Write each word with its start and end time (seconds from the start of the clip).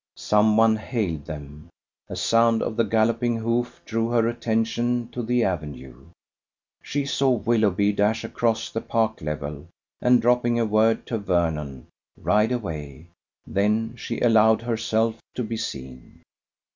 Some 0.17 0.57
one 0.57 0.77
hailed 0.77 1.25
them. 1.25 1.69
A 2.09 2.15
sound 2.15 2.63
of 2.63 2.75
the 2.75 2.83
galloping 2.83 3.37
hoof 3.37 3.81
drew 3.85 4.09
her 4.09 4.27
attention 4.27 5.09
to 5.09 5.21
the 5.21 5.43
avenue. 5.43 6.07
She 6.81 7.05
saw 7.05 7.29
Willoughby 7.29 7.93
dash 7.93 8.23
across 8.23 8.71
the 8.71 8.81
park 8.81 9.21
level, 9.21 9.67
and 10.01 10.19
dropping 10.19 10.59
a 10.59 10.65
word 10.65 11.05
to 11.05 11.19
Vernon, 11.19 11.85
ride 12.17 12.51
away. 12.51 13.09
Then 13.45 13.95
she 13.95 14.19
allowed 14.21 14.63
herself 14.63 15.19
to 15.35 15.43
be 15.43 15.57
seen. 15.57 16.23